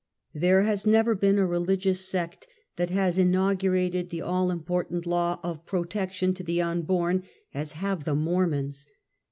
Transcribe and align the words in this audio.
There 0.33 0.63
has 0.63 0.87
never 0.87 1.13
been 1.13 1.37
a 1.37 1.45
reliorious 1.45 2.01
sect 2.09 2.47
that 2.75 2.89
has 2.89 3.19
in, 3.19 3.33
augurated 3.35 4.09
the 4.09 4.23
all 4.23 4.49
important 4.49 5.05
law 5.05 5.39
of 5.43 5.63
protection 5.67 6.33
toj 6.33 6.45
the 6.47 6.59
unborn 6.59 7.21
as 7.53 7.73
have 7.73 8.03
the 8.03 8.15
Mormons. 8.15 8.87